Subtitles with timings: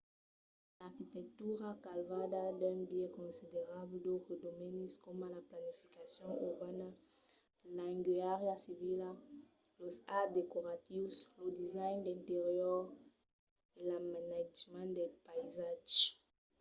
[0.79, 6.87] l’arquitectura cavalca d'un biais considerable d’autres domenis coma la planificacion urbana
[7.75, 9.09] l’engenhariá civila
[9.81, 12.81] los arts decoratius lo design d’interior
[13.77, 15.99] e l’amainatjament del païsatge